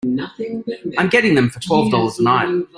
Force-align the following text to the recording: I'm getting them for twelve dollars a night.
I'm 0.97 1.09
getting 1.09 1.35
them 1.35 1.51
for 1.51 1.59
twelve 1.59 1.91
dollars 1.91 2.17
a 2.17 2.23
night. 2.23 2.63